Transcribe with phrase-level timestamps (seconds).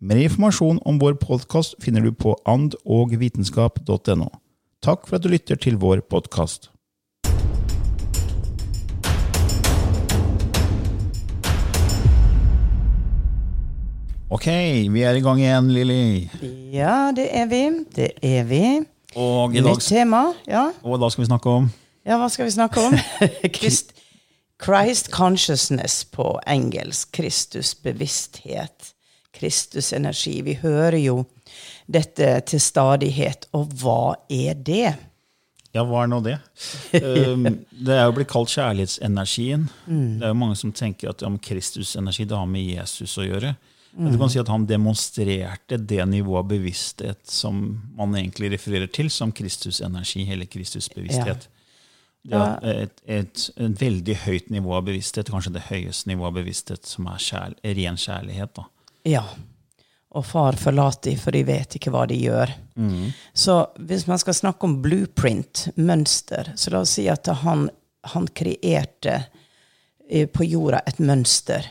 [0.00, 4.28] Mer informasjon om vår podkast finner du på andogvitenskap.no.
[4.80, 6.70] Takk for at du lytter til vår podkast.
[14.32, 14.46] Ok,
[14.88, 16.30] vi er i gang igjen, Lilly.
[16.72, 17.60] Ja, det er vi.
[17.92, 18.62] Det er vi.
[19.20, 20.22] Og i dag, Nytt tema.
[20.48, 20.70] Ja.
[20.80, 21.68] og da skal vi snakke om
[22.06, 22.96] ja, hva skal vi snakke om?
[23.58, 23.92] Christ,
[24.64, 27.12] Christ consciousness på engelsk.
[27.12, 28.94] Kristus bevissthet.
[29.36, 30.40] Kristus energi.
[30.46, 31.22] Vi hører jo
[31.90, 33.48] dette til stadighet.
[33.56, 34.94] Og hva er det?
[35.70, 36.36] Ja, hva er nå det?
[36.98, 37.46] Um,
[37.86, 39.68] det er jo blitt kalt kjærlighetsenergien.
[39.86, 43.54] Det er jo mange som tenker at ja, Kristusenergi det har med Jesus å gjøre.
[43.90, 47.62] Men Du kan si at han demonstrerte det nivået av bevissthet som
[47.98, 51.48] man egentlig refererer til som Kristusenergi, eller Kristusbevissthet.
[52.30, 56.38] Det er et, et, et veldig høyt nivå av bevissthet, kanskje det høyeste nivået av
[56.38, 58.52] bevissthet, som er kjærl ren kjærlighet.
[58.58, 58.66] da.
[59.10, 59.24] Ja.
[60.10, 62.50] Og far forlater de, for de vet ikke hva de gjør.
[63.36, 67.68] Så hvis man skal snakke om blueprint, mønster, så la oss si at han,
[68.14, 69.20] han kreerte
[70.10, 71.68] eh, på jorda et mønster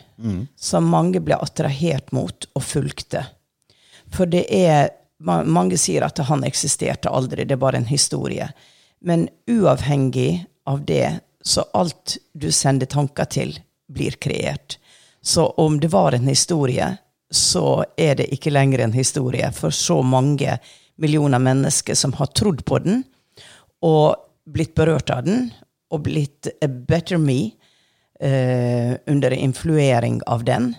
[0.59, 3.21] som mange ble attrahert mot og fulgte.
[4.11, 4.89] For det er
[5.23, 8.49] ma- Mange sier at han eksisterte aldri, det er bare en historie.
[8.99, 13.53] Men uavhengig av det, så alt du sender tanker til,
[13.87, 14.75] blir kreert.
[15.21, 16.97] Så om det var en historie,
[17.31, 20.57] så er det ikke lenger en historie for så mange
[20.99, 23.03] millioner mennesker som har trodd på den,
[23.85, 24.15] og
[24.49, 25.49] blitt berørt av den,
[25.89, 27.51] og blitt a better me
[28.19, 30.73] eh, under influering av den.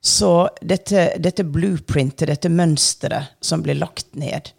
[0.00, 4.54] Så dette, dette blueprintet, dette mønsteret som blir lagt ned,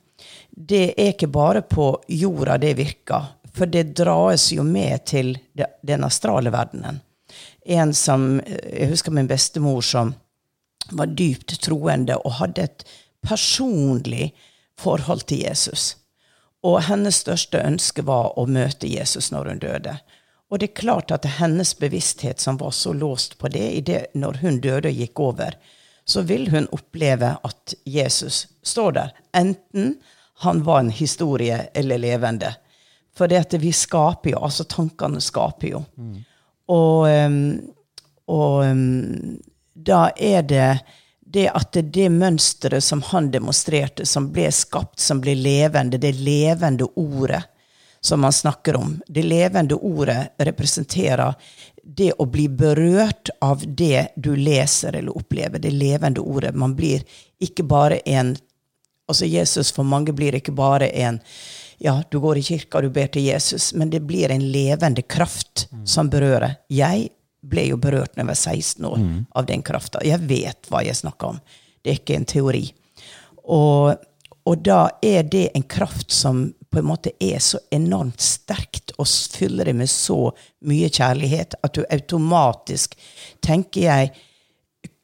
[0.52, 5.34] det er ikke bare på jorda det virker, for det dras jo med til
[5.82, 7.02] den astrale verdenen.
[7.66, 10.14] En som, Jeg husker min bestemor som
[10.90, 12.86] var dypt troende og hadde et
[13.22, 14.32] personlig
[14.80, 15.96] forhold til Jesus.
[16.66, 19.98] Og hennes største ønske var å møte Jesus når hun døde.
[20.52, 24.02] Og det er klart at hennes bevissthet som var så låst på det, i det
[24.14, 25.56] når hun døde og gikk over,
[26.06, 29.14] så vil hun oppleve at Jesus står der.
[29.38, 29.96] Enten
[30.44, 32.52] han var en historie eller levende.
[33.16, 35.84] For det at vi skaper jo, altså tankene skaper jo.
[36.72, 37.40] Og, um,
[38.28, 39.40] og um,
[39.86, 40.72] da er det
[41.32, 46.12] det at det, det mønsteret som han demonstrerte, som ble skapt, som ble levende, det
[46.20, 47.44] levende ordet
[48.02, 51.34] som han snakker om, det levende ordet representerer
[51.84, 56.56] det å bli berørt av det du leser eller opplever, det levende ordet.
[56.56, 57.04] Man blir
[57.40, 58.38] ikke bare en
[59.12, 61.18] Altså Jesus for mange blir ikke bare en
[61.84, 65.66] ja, du går i kirka, du ber til Jesus, men det blir en levende kraft
[65.84, 66.54] som berører.
[66.72, 67.10] Jeg
[67.42, 69.04] ble jo berørt når jeg var 16 år
[69.36, 70.02] av den krafta.
[70.06, 71.42] Jeg vet hva jeg snakker om.
[71.82, 72.66] Det er ikke en teori.
[73.50, 73.96] Og,
[74.46, 79.08] og da er det en kraft som på en måte er så enormt sterkt og
[79.08, 80.30] fyller det med så
[80.70, 82.96] mye kjærlighet at du automatisk,
[83.44, 84.14] tenker jeg,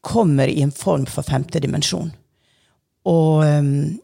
[0.08, 2.14] kommer i en form for femte dimensjon.
[3.08, 3.98] Og, um,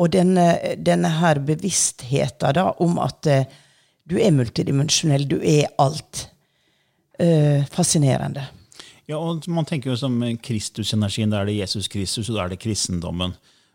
[0.00, 0.46] og denne,
[0.80, 3.50] denne her bevisstheten da, om at eh,
[4.08, 6.28] du er multidimensjonell, du er alt.
[7.18, 8.46] Eh, fascinerende.
[9.06, 12.54] Ja, og Man tenker jo som Kristusenergien, da er det Jesus Kristus, og da er
[12.54, 13.34] det kristendommen.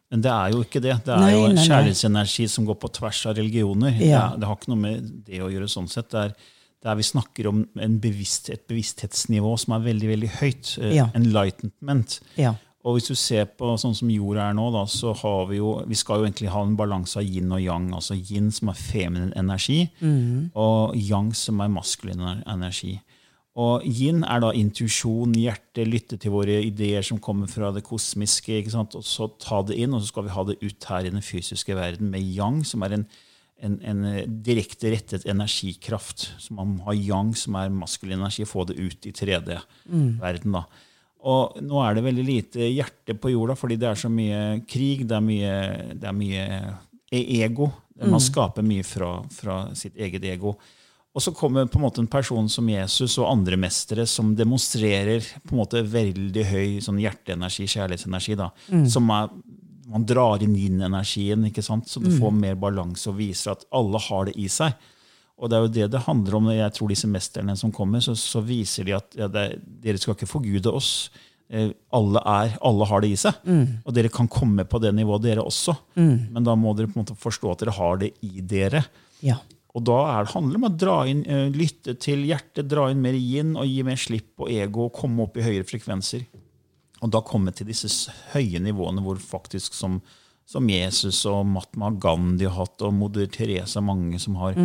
[0.09, 0.95] Men det er jo ikke det.
[1.06, 3.91] Det er Nei, jo en kjærlighetsenergi som går på tvers av religioner.
[4.01, 4.30] Ja.
[4.31, 6.09] Det, det har ikke noe med det å gjøre sånn sett.
[6.09, 6.33] Det er,
[6.81, 10.71] det er vi snakker om en bevisst, et bevissthetsnivå som er veldig veldig høyt.
[10.81, 11.06] Eh, Ja.
[11.13, 12.18] Enlightenment.
[12.41, 12.56] Ja.
[12.88, 15.83] Og hvis du ser på sånn som jorda er nå, da, så har vi jo
[15.86, 17.89] Vi skal jo egentlig ha en balanse av yin og yang.
[17.94, 19.83] Altså yin som er feminin energi,
[20.56, 22.95] og yang som er maskulin energi.
[23.59, 28.56] Og yin er da intuisjon, hjerte, lytte til våre ideer som kommer fra det kosmiske.
[28.56, 28.95] ikke sant?
[28.95, 31.25] Og så ta det inn, og så skal vi ha det ut her i den
[31.25, 33.06] fysiske verden med yang, som er en,
[33.65, 36.29] en, en eh, direkte rettet energikraft.
[36.39, 40.55] Så man må ha yang, som er maskulin energi, få det ut i 3D-verden.
[40.55, 40.63] da.
[41.27, 45.03] Og nå er det veldig lite hjerte på jorda, fordi det er så mye krig,
[45.09, 45.55] det er mye,
[46.00, 46.45] det er mye
[47.12, 47.73] ego.
[48.00, 50.55] Man skaper mye fra, fra sitt eget ego.
[51.15, 55.25] Og så kommer på en måte en person som Jesus og andre mestere som demonstrerer
[55.41, 58.35] på en måte veldig høy sånn hjerteenergi, kjærlighetsenergi.
[58.38, 58.51] da,
[58.88, 59.29] som er
[59.89, 61.88] man drar inn yin-energien, ikke sant?
[61.89, 64.75] så du får mer balanse og viser at alle har det i seg.
[65.39, 66.50] Og det er jo det det handler om.
[66.53, 69.97] Jeg tror disse mesterne som kommer, så, så viser de at ja, det, er- dere
[69.97, 71.09] skal ikke forgude oss.
[71.50, 73.33] Eh, alle, er, alle har det i seg.
[73.83, 75.73] Og dere kan komme på det nivået, dere også.
[76.35, 78.83] Men da må dere på en måte forstå at dere har det i dere.
[79.25, 79.39] Ja.
[79.77, 83.01] Og da det handler det om å dra inn, eh, lytte til hjertet, dra inn
[83.04, 86.25] mer yin og gi mer slipp på ego og komme opp i høyere frekvenser.
[87.04, 90.00] Og da komme til disse høye nivåene hvor faktisk som,
[90.50, 94.57] som Jesus og Mahatma Gandhi har hatt, og moder Teresa, mange som har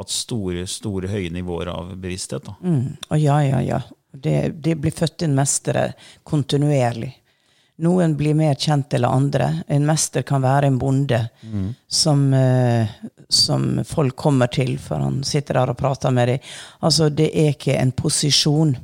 [0.00, 2.48] hatt store, store høye nivåer av bevissthet.
[2.48, 2.56] Da.
[3.12, 3.82] Og ja, ja, ja.
[4.10, 5.92] Det, det blir født inn mestere
[6.26, 7.12] kontinuerlig.
[7.78, 9.62] Noen blir mer kjent eller andre.
[9.66, 11.20] En mester kan være en bonde
[11.86, 12.88] som, eh,
[13.28, 16.38] som folk kommer til, for han sitter der og prater med dem.
[16.80, 18.76] Altså, det er ikke en posisjon.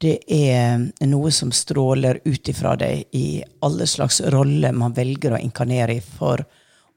[0.00, 5.40] Det er noe som stråler ut ifra deg i alle slags roller man velger å
[5.40, 6.44] inkarnere i for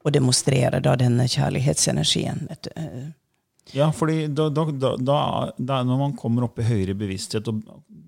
[0.04, 2.48] å demonstrere da denne kjærlighetsenergien.
[2.48, 3.14] Vet du.
[3.74, 5.18] Ja, fordi da, da, da,
[5.58, 7.62] da, når man kommer opp i høyere bevissthet og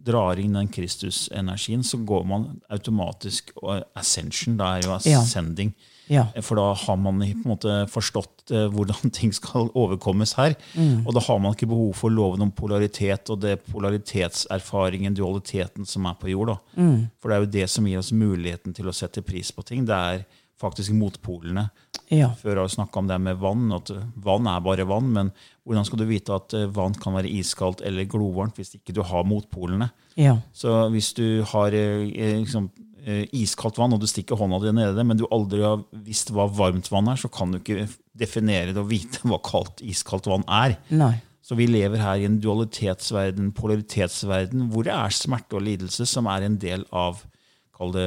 [0.07, 4.57] drar inn den Kristus-energien, så går man automatisk og ascension.
[4.59, 5.75] Da er jo ascending.
[6.07, 6.29] Ja.
[6.39, 10.55] For da har man på en måte forstått eh, hvordan ting skal overkommes her.
[11.03, 16.07] Og da har man ikke behov for loven om polaritet og det polaritetserfaringen, dualiteten, som
[16.07, 16.55] er på jord.
[16.55, 16.59] Da.
[17.19, 19.87] For det er jo det som gir oss muligheten til å sette pris på ting.
[19.89, 20.27] Det er
[20.61, 21.67] faktisk motpolene.
[22.13, 22.31] Ja.
[22.39, 23.69] Før har vi snakka om det med vann.
[23.75, 23.91] at
[24.23, 25.31] Vann er bare vann, men
[25.67, 29.03] hvordan skal du vite at eh, vann kan være iskaldt eller glovarmt hvis ikke du
[29.07, 29.91] har motpolene?
[30.15, 30.39] Ja.
[30.55, 32.71] Så hvis du har eh, eh, liksom,
[33.07, 36.49] iskaldt vann, og du stikker hånda di nedi det, men du aldri har visst hva
[36.51, 37.87] varmt vann er, så kan du ikke
[38.19, 40.75] definere det og vite hva kaldt, iskaldt vann er.
[40.91, 41.15] Nei.
[41.47, 46.27] Så vi lever her i en dualitetsverden, polaritetsverden, hvor det er smerte og lidelse som
[46.27, 47.23] er en del av
[47.77, 48.07] kall det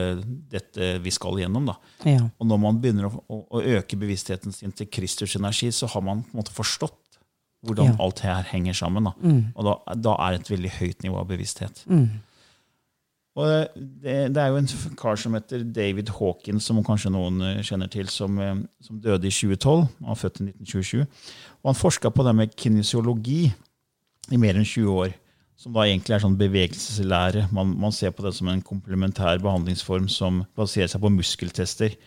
[0.51, 1.69] dette vi skal gjennom.
[1.69, 1.75] da.
[2.09, 2.25] Ja.
[2.39, 6.01] Og når man begynner å, å, å øke bevisstheten sin til Kristus energi, så har
[6.05, 6.97] man på en måte forstått
[7.65, 7.95] hvordan Ja.
[7.99, 9.03] alt her henger sammen.
[9.09, 9.13] Da.
[9.55, 11.81] Og da, da er det et veldig høyt nivå av bevissthet.
[13.39, 13.45] Og
[14.03, 14.67] det, det er jo en
[14.99, 19.29] kar som heter David Hawkins, som kanskje noen eh, kjenner til, som, eh, som døde
[19.29, 19.85] i 2012.
[20.01, 21.05] Han var født i 1927.
[21.61, 23.41] Og han forska på det med kinesiologi
[24.33, 25.13] i mer enn 20 år.
[25.59, 27.49] Som da egentlig er sånn bevegelseslære.
[27.55, 31.97] Man, man ser på det som en komplementær behandlingsform som baserer seg på muskeltester.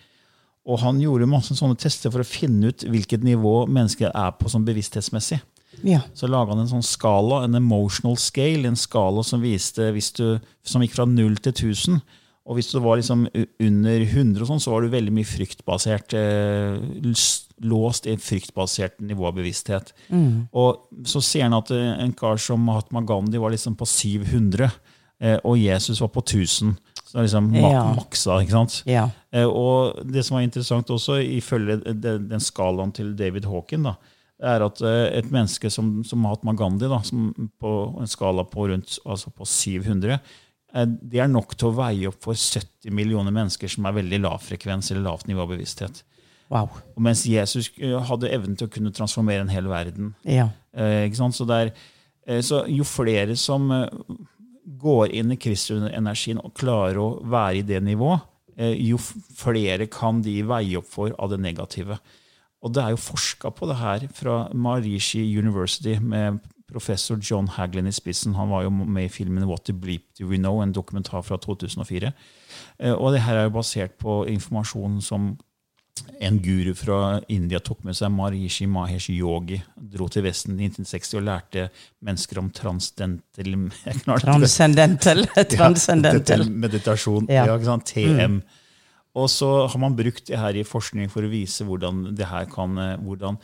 [0.65, 4.49] Og han gjorde masse sånne tester for å finne ut hvilket nivå mennesket er på
[4.49, 5.43] sånn bevissthetsmessig.
[5.85, 6.01] Ja.
[6.17, 10.27] Så laga han en sånn skala, en emotional scale, en skala som viste hvis du,
[10.65, 12.01] som gikk fra null til 1000.
[12.47, 13.27] Og hvis du var liksom
[13.63, 16.15] under 100, og sånn, så var du veldig mye fryktbasert.
[16.19, 16.81] Eh,
[17.63, 19.93] låst i et fryktbasert nivå av bevissthet.
[20.53, 24.71] Og så ser han at eh, en kar som Mahatma Gandhi var liksom på 700,
[25.23, 26.75] eh, og Jesus var på 1000.
[27.05, 27.85] Så det er liksom Ja.
[27.95, 28.83] maksa, ikke sant?
[28.87, 29.11] Ja.
[29.33, 33.95] Eh, Og det som var interessant også, ifølge den, den skalaen til David Hawken, da,
[34.43, 37.29] er at et menneske som, som Mahatma Gandhi, da, som
[37.61, 40.19] på en skala på rundt altså på 700, eh,
[40.73, 44.41] det er nok til å veie opp for 70 millioner mennesker som er veldig lav
[44.41, 46.01] frekvens eller lavt nivå av bevissthet.
[46.53, 46.69] Wow.
[46.97, 50.13] Og mens Jesus eh, hadde evnen til å kunne transformere en hel verden.
[50.29, 50.51] Ja.
[50.77, 51.09] Eh?
[51.13, 51.73] Så, det er,
[52.27, 53.87] eh, så jo flere som eh,
[54.83, 58.27] går inn i Kristus-energien og klarer å være i det nivået,
[58.57, 61.99] eh, jo flere kan de veie opp for av det negative.
[62.63, 66.39] Og det er jo forska på det her fra Marishi University med
[66.73, 68.35] professor John Haglin i spissen.
[68.39, 71.39] Han var jo med i filmen What the Bleep Do We Know, en dokumentar fra
[71.39, 72.13] 2004.
[72.81, 75.35] Eh, Og det her er jo basert på informasjon som
[76.25, 79.59] en guru fra India tok med seg Marishi Mahesh Yogi.
[79.77, 81.67] Dro til Vesten i 1960 og lærte
[82.03, 83.53] mennesker om transdental.
[84.07, 85.27] Transcendental.
[85.53, 86.47] Transcendental.
[86.49, 87.29] Ja, meditasjon.
[87.31, 87.45] Ja.
[87.47, 87.77] Ja.
[87.85, 88.41] TM.
[89.15, 92.49] Og så har man brukt det her i forskning for å vise hvordan det her
[92.49, 93.37] kan, eh, hvordan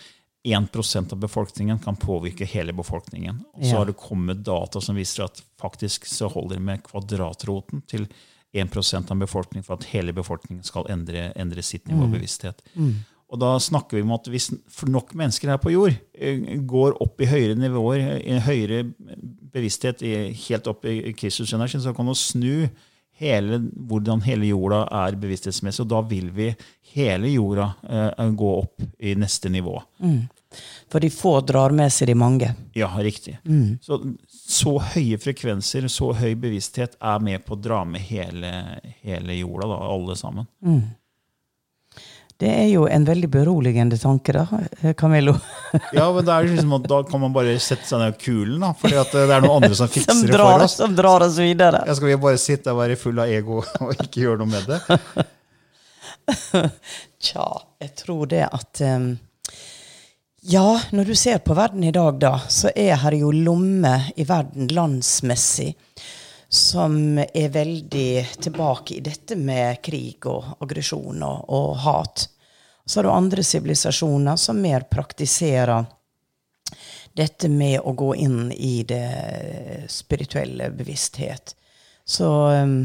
[0.49, 3.43] 1% av befolkningen kan påvirke hele befolkningen.
[3.55, 3.79] Og så Ja.
[3.79, 8.09] har det kommet data som viser at faktisk så holder det med kvadratroten til
[8.55, 12.63] 1% av befolkningen for at hele befolkningen skal endre, endre sitt nivå av bevissthet.
[13.31, 14.47] Og da snakker vi om at hvis
[14.89, 18.87] nok mennesker her på jord eh, går opp i høyere nivåer, i høyere
[19.53, 20.01] bevissthet,
[20.49, 22.71] helt opp i Kristusenergien, så kan man snu
[23.19, 25.83] hele, hvordan hele jorda er bevissthetsmessig.
[25.85, 26.49] Og da vil vi
[26.95, 29.77] hele jorda eh, gå opp i neste nivå.
[30.89, 32.53] For de få drar med seg de mange.
[32.79, 33.35] Ja, riktig.
[33.85, 33.99] Så,
[34.33, 38.53] så høye frekvenser, så høy bevissthet er med på å dra med hele,
[39.05, 40.49] hele jorda, da, alle sammen.
[42.39, 44.45] Det er jo en veldig beroligende tanke, da,
[44.81, 45.35] eh, Camillo.
[45.93, 48.71] Ja, men det er liksom at Da kan man bare sette seg ned kulen, da,
[48.79, 50.77] fordi det er noen andre som Som fikser det for oss.
[50.79, 51.83] som drar oss videre.
[51.91, 54.71] Jeg skal vi bare sitte og være full av ego og ikke gjøre noe med
[54.71, 54.81] det?
[57.21, 57.49] Tja,
[57.83, 59.11] jeg tror det at em,
[60.51, 64.25] Ja, når du ser på verden i dag, da, så er her jo lommer i
[64.25, 65.75] verden landsmessig
[66.49, 72.25] som er veldig tilbake i dette med krig og aggresjon og, og hat.
[72.81, 75.85] Så har du andre sivilisasjoner som mer praktiserer
[77.13, 81.53] dette med å gå inn i det spirituelle bevissthet.
[82.09, 82.79] Så um,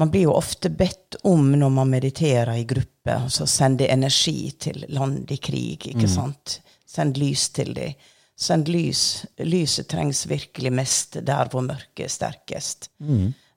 [0.00, 4.86] man blir jo ofte bedt om når man mediterer i gruppe, å sende energi til
[4.88, 6.60] land i krig, ikke sant?
[6.88, 7.98] Send lys til dem.
[8.40, 9.02] Send lys.
[9.44, 12.88] Lyset trengs virkelig mest der hvor mørket er sterkest.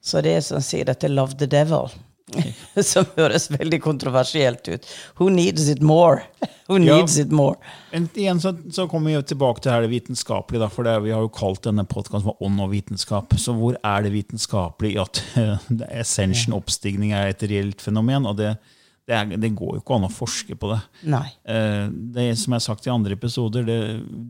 [0.03, 1.95] Så det er som sier dette 'love the devil',
[2.93, 4.85] som høres veldig kontroversielt ut.
[5.19, 6.23] Who needs it more?
[6.69, 6.95] Who Ja.
[6.97, 7.57] needs it more?
[7.91, 10.61] En, igjen så, så kommer vi tilbake til her det vitenskapelige.
[10.63, 13.35] Da, for det, Vi har jo kalt denne podkasten Ånd og vitenskap.
[13.37, 18.25] Så hvor er det vitenskapelige i at uh, ascension, oppstigning, er et reelt fenomen?
[18.29, 18.53] og det,
[19.07, 20.79] det, er, det går jo ikke an å forske på det.
[21.11, 21.25] Nei.
[21.43, 23.79] Eh, det som jeg har sagt i andre episoder, det,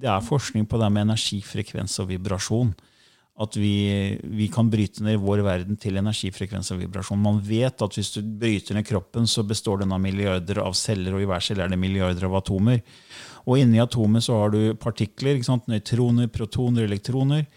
[0.02, 2.74] det er forskning på det med energifrekvens og vibrasjon.
[3.42, 7.22] At vi, vi kan bryte ned vår verden til energifrekvens og vibrasjon.
[7.22, 11.16] Man vet at hvis du bryter ned kroppen, så består den av milliarder av celler,
[11.16, 12.84] og i hver celle er det milliarder av atomer.
[13.50, 17.48] Og inni atomet så har du partikler, nøytroner, protoner, elektroner.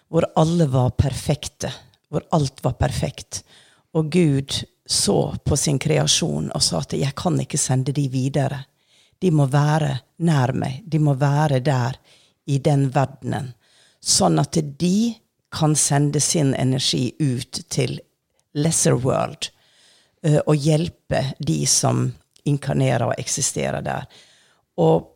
[0.07, 1.71] Hvor alle var perfekte,
[2.09, 3.43] hvor alt var perfekt.
[3.93, 8.65] Og Gud så på sin kreasjon og sa at 'jeg kan ikke sende de videre'.
[9.19, 10.83] De må være nær meg.
[10.87, 11.97] De må være der,
[12.45, 13.53] i den verdenen.
[14.01, 15.13] Sånn at de
[15.51, 17.99] kan sende sin energi ut til
[18.53, 19.49] lesser world
[20.23, 22.09] eh, og hjelpe de som
[22.47, 24.07] inkarnerer og eksisterer der.
[24.81, 25.07] Og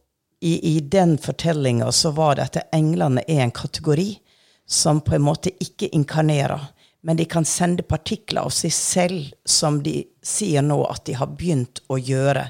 [0.42, 4.12] i, i den fortellinga så var det at englene er en kategori
[4.68, 6.72] som på en måte ikke inkarnerer,
[7.06, 11.36] Men de kan sende partikler av seg selv som de sier nå at de har
[11.38, 12.48] begynt å gjøre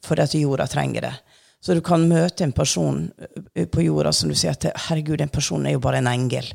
[0.00, 1.12] fordi at jorda trenger det.
[1.60, 3.10] Så du kan møte en person
[3.52, 6.48] eh, på jorda som du sier at herregud, den personen er jo bare en engel.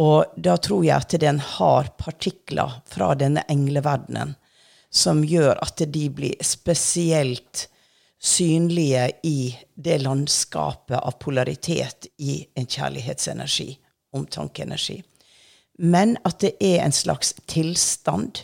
[0.00, 4.36] Og da tror jeg at den har partikler fra denne engleverdenen
[4.90, 7.68] som gjør at de blir spesielt
[8.20, 13.70] synlige i det landskapet av polaritet i en kjærlighetsenergi,
[14.16, 14.98] omtankeenergi.
[15.80, 18.42] Men at det er en slags tilstand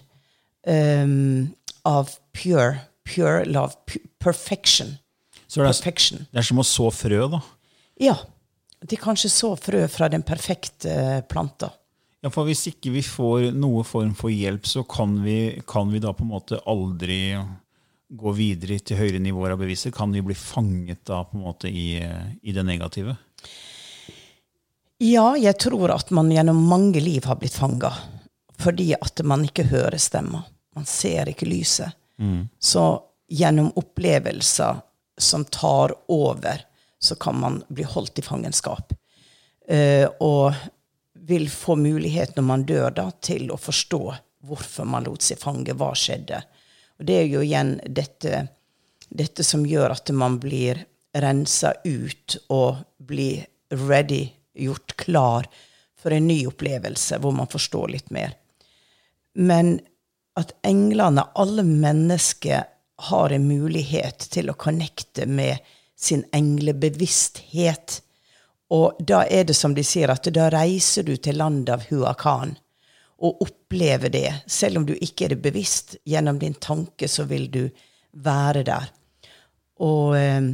[0.65, 1.51] um,
[1.85, 3.77] av pure, pure love,
[4.23, 4.97] perfection.
[5.47, 6.25] Så det er, perfection.
[6.33, 7.43] det er som å så frø, da?
[8.01, 8.17] Ja.
[8.87, 11.73] De kanskje så frø fra den perfekte planta.
[12.23, 16.03] Ja, for Hvis ikke vi får noe form for hjelp, så kan vi, kan vi
[16.03, 17.37] da på en måte aldri
[18.07, 19.95] gå videre til høyere nivåer av beviser?
[19.95, 21.99] Kan vi bli fanget da på en måte i,
[22.43, 23.17] i det negative?
[25.03, 27.93] Ja, jeg tror at man gjennom mange liv har blitt fanga.
[28.57, 30.47] Fordi at man ikke hører stemmer.
[30.77, 31.93] Man ser ikke lyset.
[32.19, 32.49] Mm.
[32.59, 32.87] Så
[33.29, 34.81] gjennom opplevelser
[35.19, 36.63] som tar over,
[37.07, 38.93] så kan man bli holdt i fangenskap.
[39.71, 40.55] Uh, og
[41.27, 44.03] vil få mulighet når man dør, da, til å forstå
[44.47, 45.75] hvorfor man lot seg fange.
[45.75, 46.43] Hva skjedde?
[46.99, 48.47] Og det er jo igjen dette,
[49.09, 50.85] dette som gjør at man blir
[51.17, 53.47] rensa ut og blir
[53.89, 55.49] ready, gjort klar
[55.99, 58.37] for en ny opplevelse hvor man forstår litt mer.
[59.37, 59.79] Men
[60.37, 62.65] at englene, alle mennesker,
[62.97, 65.61] har en mulighet til å connecte med
[65.99, 68.01] sin englebevissthet.
[68.75, 72.57] Og da er det som de sier, at da reiser du til landet av Huakan
[73.17, 74.29] og opplever det.
[74.47, 77.63] Selv om du ikke er det bevisst, gjennom din tanke så vil du
[78.13, 78.91] være der.
[79.81, 80.53] Og eh,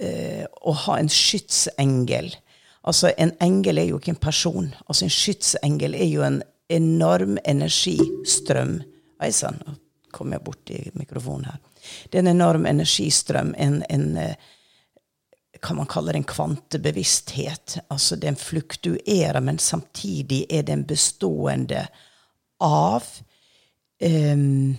[0.00, 2.34] eh, å ha en skytsengel
[2.80, 4.70] Altså, en engel er jo ikke en person.
[4.88, 6.40] Altså, en skytsengel er jo en
[6.72, 8.78] enorm energistrøm.
[9.20, 9.60] Oi sann,
[10.12, 11.58] kom jeg borti mikrofonen her.
[12.08, 13.54] Det er en enorm energistrøm.
[13.58, 14.34] en, en eh,
[15.62, 17.78] kan man kalle det en kvantebevissthet.
[17.88, 21.86] Altså den fluktuerer, men samtidig er den bestående
[22.60, 23.04] av
[24.00, 24.76] um,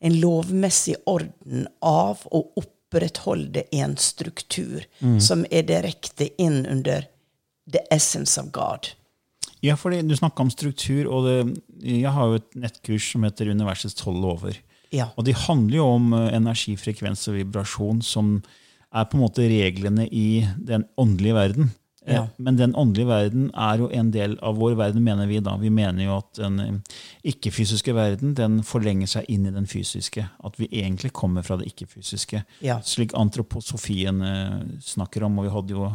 [0.00, 5.20] en lovmessig orden av å opprettholde en struktur mm.
[5.20, 7.06] som er direkte inn under
[7.72, 8.88] the essence of God.
[9.62, 13.52] Ja, for Du snakka om struktur, og det, jeg har jo et nettkurs som heter
[13.52, 14.58] Universets tolv lover.
[14.92, 15.10] Ja.
[15.16, 18.34] Og de handler jo om eh, energi, frekvens og vibrasjon som
[18.92, 21.70] er på en måte reglene i den åndelige verden.
[22.04, 22.26] Eh, ja.
[22.42, 25.40] Men den åndelige verden er jo en del av vår verden, mener vi.
[25.40, 25.56] da.
[25.62, 27.00] Vi mener jo at den eh,
[27.32, 30.26] ikke-fysiske verden den forlenger seg inn i den fysiske.
[30.44, 32.44] At vi egentlig kommer fra det ikke-fysiske.
[32.66, 32.82] Ja.
[32.84, 34.20] Slik antroposofien
[34.84, 35.38] snakker om.
[35.38, 35.92] Og vi hadde jo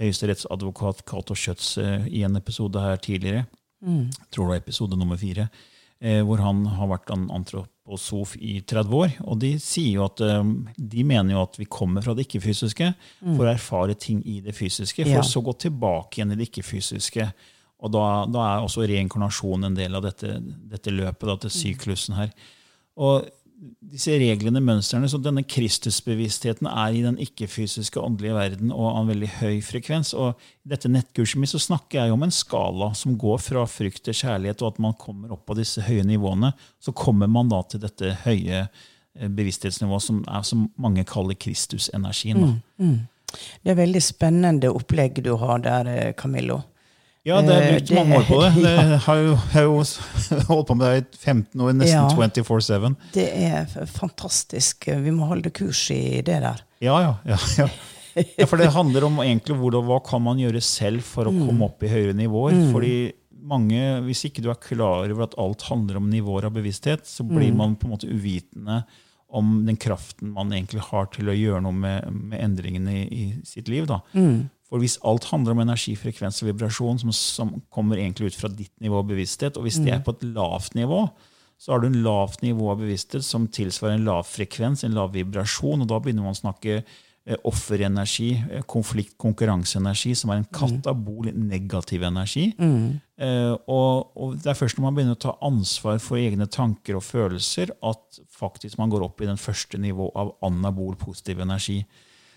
[0.00, 3.44] høyesterettsadvokat Cato Schjøtz i en episode her tidligere.
[3.84, 4.10] Mm.
[4.10, 5.48] Jeg tror det var episode nummer fire.
[6.26, 9.12] hvor han har vært en antroposof i 30 år.
[9.24, 12.90] Og de sier jo at um, de mener jo at vi kommer fra det ikke-fysiske
[12.90, 13.36] mm.
[13.36, 15.22] for å erfare ting i det fysiske, for ja.
[15.24, 17.28] så å gå tilbake igjen i det ikke-fysiske.
[17.84, 21.56] Og da, da, er også reinkarnasjon en del av dette, dette løpet, dette mm.
[21.56, 22.34] syklusen her.
[23.00, 23.26] Og
[23.94, 29.12] disse reglene, mønstrene, så denne Kristusbevisstheten er i den ikke-fysiske åndelige verden og av en
[29.12, 30.12] veldig høy frekvens.
[30.18, 34.04] Og I dette nettkurset mitt så snakker jeg om en skala som går fra frykt
[34.08, 36.52] til kjærlighet, og at man kommer opp på disse høye nivåene.
[36.82, 42.42] Så kommer man da til dette høye eh, bevissthetsnivået som, er, som mange kaller Kristusenergien.
[42.42, 43.34] Mm, mm.
[43.64, 46.62] Det er veldig spennende opplegg du har der, eh, Camillo.
[47.24, 48.50] Ja, det er brukt mange år på det.
[48.66, 48.98] det ja.
[49.06, 49.78] har jo, har jo
[50.50, 52.94] holdt på med det i 15 år, nesten ja, 24-7.
[53.16, 54.90] Det er fantastisk.
[55.06, 56.64] Vi må holde kurs i det der.
[56.84, 57.14] Ja, ja.
[57.32, 57.68] ja, ja.
[58.36, 61.44] ja for det handler om egentlig hvordan, hva kan man gjøre selv for å mm.
[61.48, 62.58] komme opp i høyere nivåer.
[62.60, 62.72] Mm.
[62.76, 62.96] Fordi
[63.44, 67.26] mange, Hvis ikke du er klar over at alt handler om nivåer av bevissthet, så
[67.28, 67.58] blir mm.
[67.60, 68.82] man på en måte uvitende
[69.34, 73.24] om den kraften man egentlig har til å gjøre noe med, med endringene i, i,
[73.48, 73.88] sitt liv.
[73.90, 73.98] da.
[74.14, 74.46] Mm.
[74.74, 78.48] For hvis alt handler om energi, frekvens og vibrasjon, som, som, kommer egentlig ut fra
[78.50, 80.06] ditt nivå av bevissthet, og hvis det er mm.
[80.08, 81.04] på et lavt nivå,
[81.62, 85.12] så har du en lavt nivå av bevissthet som tilsvarer en lav frekvens, en lav
[85.14, 90.48] vibrasjon, og da begynner man å snakke eh, offerenergi, eh, konflikt, konkurranseenergi, som er en
[90.48, 90.56] mm.
[90.58, 92.48] katabol negativ energi.
[92.58, 92.96] Mm.
[93.14, 96.98] Eh, og, og, det er først når man begynner å ta ansvar for egne tanker
[96.98, 101.84] og følelser, at faktisk man går opp i den første nivå av anabol positiv energi.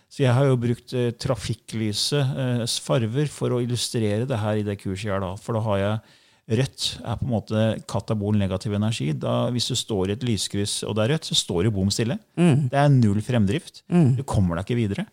[0.09, 4.65] Så jeg har jo brukt eh, trafikklysets eh, farver for å illustrere det her i
[4.65, 5.09] det kurset.
[5.09, 5.25] jeg har.
[5.25, 5.33] Da.
[5.41, 5.99] For da har jeg
[6.47, 9.09] Rødt er på en måte katabol negativ energi.
[9.19, 11.89] Da, hvis du står i et lyskryss og det er rødt, så står du bom
[11.91, 12.15] stille.
[12.39, 12.69] Mm.
[12.71, 13.81] Det er null fremdrift.
[13.91, 14.13] Mm.
[14.15, 15.03] Du kommer deg ikke videre.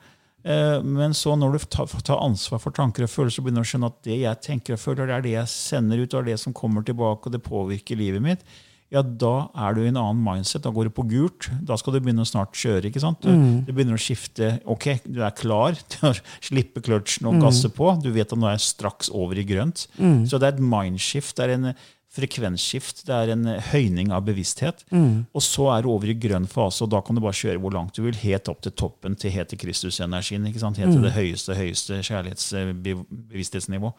[0.46, 3.90] Eh, Men så når du tar, ansvar for tanker og følelser, så begynner å skjønne
[3.90, 6.30] at det jeg tenker og føler, det er det jeg sender ut, og det er
[6.36, 8.46] det som kommer tilbake, og det påvirker livet mitt,
[8.94, 9.32] ja, da
[9.66, 10.62] er du i en annen mindset.
[10.64, 11.48] Da går du på gult.
[11.66, 12.86] Da skal du begynne å snart kjøre.
[12.88, 13.20] ikke sant?
[13.26, 13.32] Du,
[13.66, 14.52] du begynner å skifte.
[14.70, 17.90] Ok, du er klar til å slippe kløtsjen og gasse på.
[18.04, 19.88] Du vet at nå er jeg straks over i grønt.
[20.30, 21.34] Så det er et mindshift.
[21.36, 21.74] Det er en
[22.14, 23.00] frekvensskift.
[23.08, 24.84] Det er en høyning av bevissthet.
[25.34, 27.74] Og så er du over i grønn fase, og da kan du bare kjøre hvor
[27.74, 28.14] langt du vil.
[28.22, 30.46] Helt opp til toppen, til helt til Kristusenergien.
[30.46, 30.78] ikke sant?
[30.78, 33.92] Helt til det høyeste, høyeste kjærlighetsbevissthetsnivå.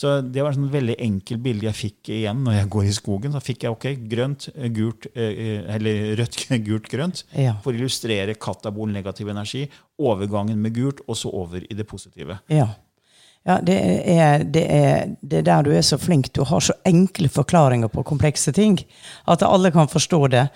[0.00, 2.96] Så det var et sånn veldig enkel bilde jeg fikk igjen når jeg går i
[2.96, 3.34] skogen.
[3.34, 7.24] Så fikk jeg ok, grønt, eh, gult, eh, eller rødt, gult, grønt.
[7.36, 7.58] Ja.
[7.60, 9.66] For å illustrere katabol, negativ energi.
[10.00, 12.38] Overgangen med gult, og så over i det positive.
[12.48, 12.70] Ja.
[13.44, 13.76] ja det,
[14.14, 16.30] er, det, er, det er der du er så flink.
[16.32, 18.78] Du har så enkle forklaringer på komplekse ting.
[19.28, 20.46] At alle kan forstå det.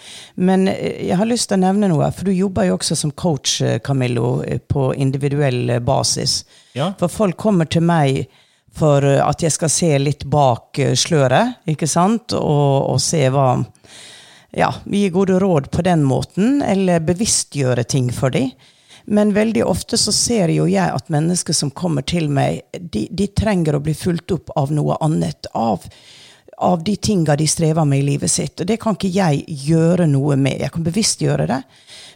[0.40, 2.08] Men eh, jeg har lyst til å nevne noe.
[2.16, 6.46] For du jobber jo også som coach, eh, Camillo, eh, på individuell eh, basis.
[6.72, 6.94] Ja.
[6.96, 8.24] For folk kommer til meg
[8.76, 12.36] for eh, at jeg skal se litt bak eh, sløret, ikke sant?
[12.38, 13.48] Og, og se hva
[14.54, 18.52] Ja, gi gode råd på den måten, eller bevisstgjøre ting for dem.
[19.04, 23.26] Men veldig ofte så ser jo jeg at mennesker som kommer til meg, de, de
[23.34, 25.50] trenger å bli fulgt opp av noe annet.
[25.58, 25.82] Av,
[26.62, 28.54] av de tinga de strever med i livet sitt.
[28.60, 30.62] Og det kan ikke jeg gjøre noe med.
[30.62, 31.60] Jeg kan bevisstgjøre det,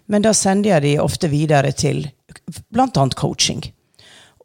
[0.06, 2.06] men da sender jeg de ofte videre til
[2.70, 3.08] bl.a.
[3.18, 3.66] coaching.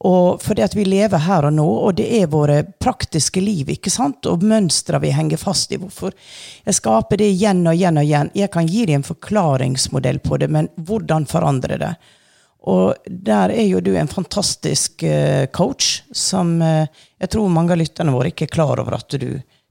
[0.04, 3.92] Og fordi at vi lever her og nå, og det er våre praktiske liv, ikke
[3.92, 4.28] sant?
[4.28, 5.80] og mønstre vi henger fast i.
[5.80, 6.12] Hvorfor
[6.66, 8.34] jeg skaper det igjen og igjen og igjen.
[8.36, 11.94] Jeg kan gi deg en forklaringsmodell på det, men hvordan forandre det?
[12.64, 16.88] Og der er jo du en fantastisk eh, coach, som eh,
[17.20, 19.30] jeg tror mange av lytterne våre ikke er klar over at du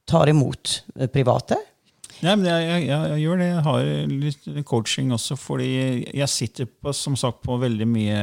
[0.09, 1.57] tar imot eh, private.
[2.23, 3.47] Nei, men jeg, jeg, jeg, jeg gjør det.
[3.49, 5.71] Jeg har litt coaching også, fordi
[6.15, 8.19] jeg sitter på, som sagt, på veldig mye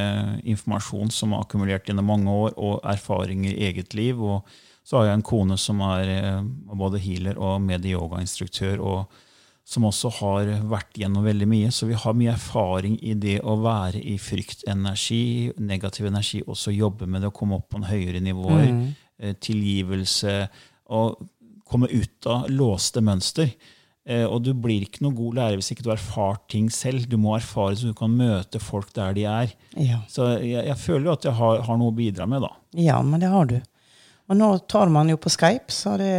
[0.47, 4.21] informasjon som er akkumulert gjennom mange år, og erfaringer i eget liv.
[4.23, 4.47] Og
[4.88, 6.38] så har jeg en kone som er eh,
[6.79, 9.19] både healer og medie-yoga-instruktør, og
[9.69, 11.67] som også har vært gjennom veldig mye.
[11.75, 17.05] Så vi har mye erfaring i det å være i fryktenergi, negativ energi, også jobbe
[17.05, 19.35] med det å komme opp på en høyere nivåer, Mm.
[19.43, 20.47] tilgivelse,
[20.95, 21.19] og
[21.69, 23.51] komme ut av låste mønster.
[24.09, 27.05] Eh, og du blir ikke noe god lærer hvis ikke du har erfart ting selv.
[27.11, 29.51] Du må erfare så du kan møte folk der de er.
[29.77, 29.99] Ja.
[30.09, 32.55] Så jeg, jeg føler jo at jeg har, har noe å bidra med, da.
[32.79, 33.59] Ja, men det har du.
[34.29, 36.09] Og nå tar man jo på Skype, så det,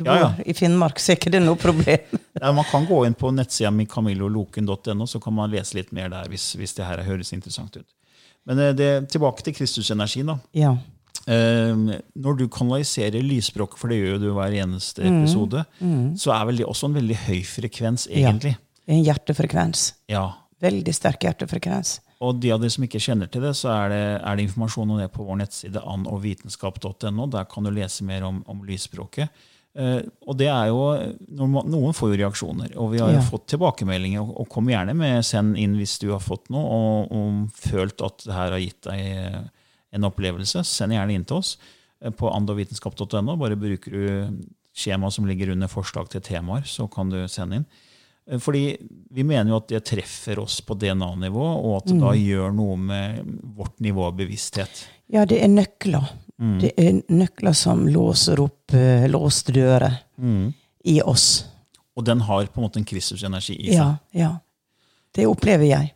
[0.00, 0.28] du Ja, ja.
[0.36, 2.04] bor i Finnmark, så er ikke det noe problem.
[2.40, 6.08] Ja, man kan gå inn på nettsida mi camilloloken.no, så kan man lese litt mer
[6.08, 7.84] der hvis, hvis det her høres interessant ut.
[8.48, 10.30] Men eh, det, tilbake til Kristusenergien.
[10.32, 10.38] da.
[10.56, 10.76] ja.
[11.28, 15.64] Eh, når du kanaliserer lysspråket, for det gjør jo du hver eneste episode,
[16.16, 18.56] så er vel det også en veldig høy frekvens, egentlig.
[18.90, 19.90] En hjertefrekvens.
[20.10, 20.24] Ja.
[20.60, 21.98] Veldig sterk hjertefrekvens.
[22.20, 24.90] Og de av dere som ikke kjenner til det, så er det, er det informasjon
[24.92, 27.26] om det på vår nettside andogvitenskap.no.
[27.32, 29.30] Der kan du lese mer om, om lysspråket.
[29.78, 30.80] Uh, og det er jo,
[31.38, 33.22] Noen får jo reaksjoner, og vi har jo Ja.
[33.22, 34.20] fått tilbakemeldinger.
[34.24, 38.02] Og, og kom gjerne med, send inn hvis du har fått noe og, og følt
[38.02, 39.50] at det her har gitt deg
[39.92, 40.64] en opplevelse.
[40.66, 41.56] Send gjerne inn til oss
[42.02, 43.36] eh, på andovitenskap.no.
[43.40, 44.40] Bare bruker du
[44.76, 47.68] skjemaet som ligger under forslag til temaer, så kan du sende inn.
[48.30, 48.64] Eh, Fordi
[49.10, 52.78] vi mener jo at det treffer oss på DNA-nivå, og at det da gjør noe
[52.80, 53.22] med
[53.58, 54.84] vårt nivå av bevissthet.
[55.10, 56.12] Ja, det er nøkler.
[56.40, 59.98] Det er nøkler som låser opp uh, låste dører
[60.88, 61.26] i oss.
[61.98, 63.76] Og den har på en måte en Kristus-energi i seg.
[63.76, 64.30] Ja, ja.
[65.12, 65.90] Det opplever jeg.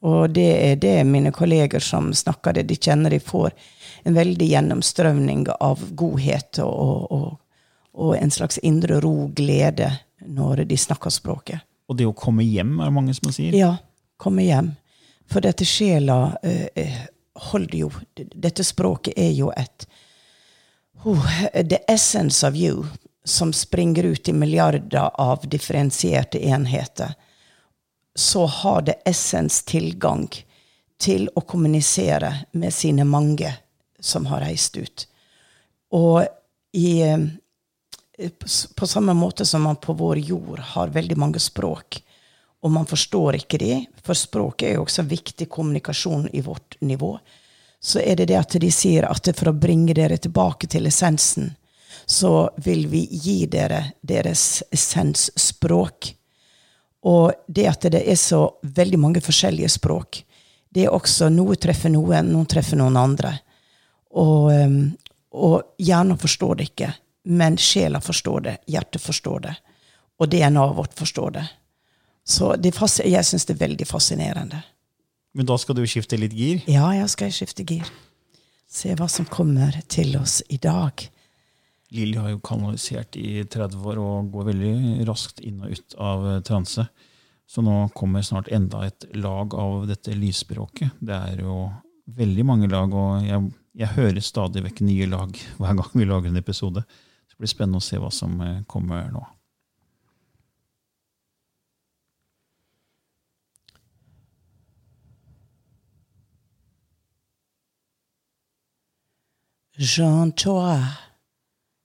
[0.00, 3.52] Og det er det mine kolleger som snakker det, de kjenner de får
[4.08, 7.26] en veldig gjennomstrømning av godhet og, og,
[7.92, 9.90] og en slags indre ro, glede,
[10.24, 11.66] når de snakker språket.
[11.90, 13.56] Og det å komme hjem, er det mange som sier.
[13.56, 13.74] Ja,
[14.20, 14.72] komme hjem.
[15.30, 17.00] For dette sjela eh, eh,
[17.50, 19.86] holder jo Dette språket er jo et
[21.04, 22.86] oh, The essence of you,
[23.24, 27.14] som springer ut i milliarder av differensierte enheter.
[28.14, 30.28] Så har det essens tilgang
[31.00, 33.54] til å kommunisere med sine mange
[34.00, 35.06] som har reist ut.
[35.96, 36.24] Og
[36.76, 37.24] i eh,
[38.74, 42.02] på samme måte som man på vår jord har veldig mange språk,
[42.60, 47.14] og man forstår ikke de, for språket er jo også viktig kommunikasjon i vårt nivå,
[47.80, 51.54] så er det det at de sier at for å bringe dere tilbake til essensen,
[52.04, 56.10] så vil vi gi dere deres essensspråk.
[57.08, 60.22] Og det at det er så veldig mange forskjellige språk,
[60.70, 63.32] det er også noe treffer noen, noen treffer noen andre.
[64.14, 64.82] Og, um,
[65.34, 66.90] og hjernen forstår det ikke,
[67.30, 69.54] men sjela forstår det, hjertet forstår det,
[70.20, 71.46] og DNA-et vårt forstår det.
[72.26, 72.74] Så det,
[73.06, 74.60] jeg syns det er veldig fascinerende.
[75.34, 76.62] Men da skal du skifte litt gir?
[76.70, 77.86] Ja, jeg skal skifte gir.
[78.70, 81.06] Se hva som kommer til oss i dag.
[81.90, 86.26] Lilly har jo kanalisert i 30 år og går veldig raskt inn og ut av
[86.30, 86.84] eh, transe.
[87.50, 91.00] Så nå kommer snart enda et lag av dette lysspråket.
[91.02, 91.64] Det er jo
[92.14, 93.50] veldig mange lag, og jeg,
[93.82, 96.86] jeg hører stadig vekk nye lag hver gang vi lager en episode.
[97.26, 99.26] Så det blir spennende å se hva som eh, kommer nå.
[109.80, 110.76] Jean Toa,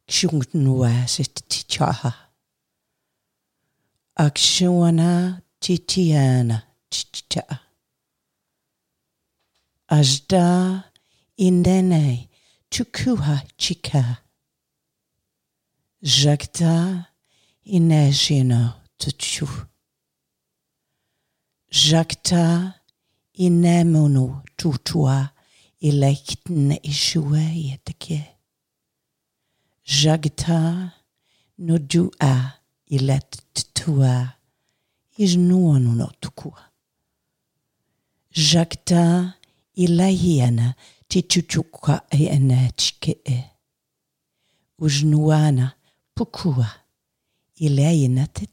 [0.07, 2.13] chungnuasit tichaha.
[4.15, 7.59] Akshuana titiana chichita.
[9.87, 10.83] Ajda
[11.37, 12.29] indene
[12.69, 14.17] tukuha chika.
[16.01, 17.05] Jagda
[17.63, 19.47] inejino tuchu.
[21.71, 22.73] Jagda
[23.33, 25.29] inemunu tutua
[25.79, 28.34] ilekten ishueyetake.
[29.85, 30.93] Jagta
[31.57, 34.33] no du er i lett tua
[35.17, 36.63] i noano no tukua.
[38.33, 39.33] Jagta
[39.75, 40.73] i leiene
[41.07, 43.39] ti chuchuka e enetske e.
[44.81, 45.67] Ujnuana
[46.15, 46.69] pukua
[47.55, 48.45] i leiene te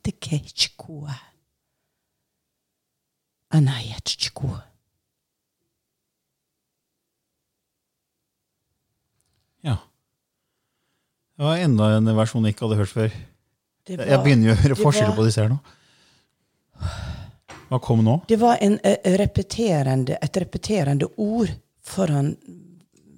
[11.37, 13.15] Det var enda en versjon jeg ikke hadde hørt før.
[13.87, 15.59] Det Jeg begynner jo å høre forskjell på disse her nå.
[17.73, 18.19] Hva kom nå?
[18.29, 21.51] Det var en uh, repeterende, et repeterende ord
[21.83, 22.35] foran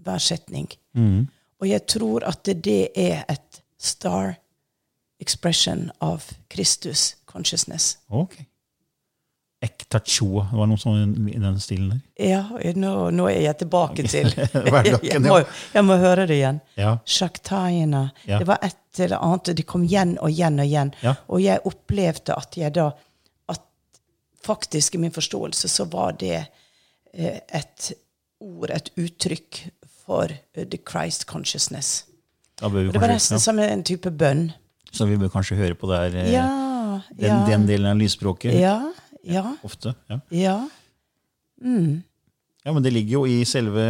[0.05, 0.69] hver setning.
[0.95, 1.27] Mm.
[1.61, 4.37] Og jeg tror at det er et star
[5.21, 7.99] expression av Kristus consciousness.
[8.09, 8.37] Ok.
[9.65, 10.45] Ektachoa.
[10.51, 12.01] Det var noe sånn i den stilen der.
[12.29, 12.43] Ja,
[12.77, 15.41] nå, nå er jeg tilbake til jeg, må,
[15.73, 16.61] jeg må høre det igjen.
[16.81, 16.97] Ja.
[17.09, 18.07] Shaktaina.
[18.29, 18.41] Ja.
[18.43, 19.55] Det var et eller annet.
[19.57, 20.95] Det kom igjen og igjen og igjen.
[21.05, 21.17] Ja.
[21.33, 22.91] Og jeg opplevde at jeg da
[23.53, 23.63] at
[24.45, 27.93] faktisk i min forståelse så var det eh, et
[28.45, 29.65] ord, et uttrykk
[30.05, 32.05] for eh, the Christ consciousness.
[32.61, 34.53] Vi det var nesten som en type bønn.
[34.95, 36.47] Så vi bør kanskje høre på det her, eh, Ja,
[37.11, 38.77] den, den delen av lysspråket ja,
[39.27, 39.95] ja, ofte.
[40.09, 40.21] Ja.
[40.31, 40.57] ja.
[42.65, 43.85] ja, Men det ligger jo i selve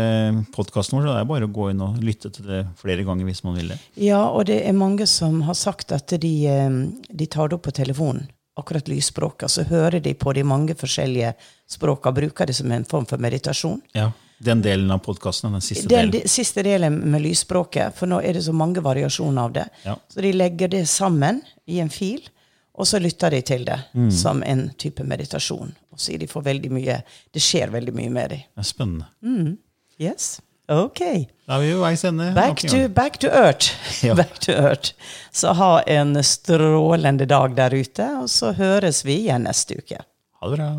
[0.55, 3.29] podkasten vår, så det er bare å gå inn og lytte til det flere ganger
[3.29, 3.81] hvis man vil det.
[4.01, 7.67] Ja, og det er mange som har sagt at de, eh, de tar det opp
[7.69, 11.33] på telefonen, akkurat lysspråket, så hører de på de mange forskjellige
[11.71, 13.81] språka, bruker det som en form for meditasjon.
[13.99, 14.13] Ja.
[14.45, 16.11] Den delen av podkasten, den siste Den delen.
[16.11, 19.67] Den siste delen med lysspråket, for nå er det så mange variasjoner av det.
[19.85, 19.95] Ja.
[20.11, 22.27] Så de legger det sammen i en fil,
[22.75, 24.11] og så lytter de til det Mm.
[24.11, 25.75] som en type meditasjon.
[25.93, 28.39] Og så de får veldig mye, det skjer veldig mye med dem.
[28.39, 29.57] Det er spennende.
[30.01, 30.41] Yes.
[30.69, 30.99] Ok.
[31.47, 32.33] Da er vi ved veis ende.
[32.35, 33.71] Back to, back to earth.
[34.07, 34.15] Ja.
[34.21, 34.93] Back to earth.
[35.33, 39.99] Så ha en strålende dag der ute, og så høres vi igjen neste uke.
[40.41, 40.73] Ha det bra.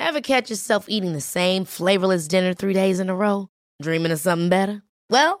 [0.00, 3.48] Ever catch yourself eating the same flavorless dinner three days in a row?
[3.82, 4.82] Dreaming of something better?
[5.10, 5.40] Well,